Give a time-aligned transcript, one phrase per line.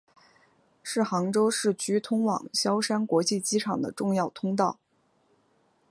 [0.81, 4.79] 是杭州市区通往萧山国际机场的重要通道。